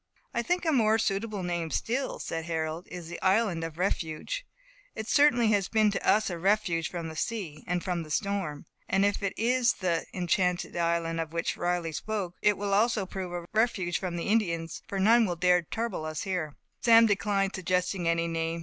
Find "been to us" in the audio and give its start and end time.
5.71-6.31